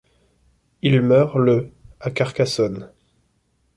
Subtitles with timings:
[0.81, 1.69] Il meurt le
[1.99, 2.89] à Carcassonne.